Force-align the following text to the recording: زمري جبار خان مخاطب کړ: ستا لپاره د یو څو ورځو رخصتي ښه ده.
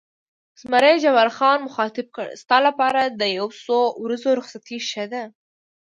زمري 0.61 0.93
جبار 1.03 1.29
خان 1.37 1.57
مخاطب 1.67 2.07
کړ: 2.15 2.27
ستا 2.41 2.57
لپاره 2.67 3.01
د 3.19 3.21
یو 3.37 3.47
څو 3.63 3.79
ورځو 4.03 4.29
رخصتي 4.39 4.77
ښه 4.89 5.05
ده. 5.13 5.23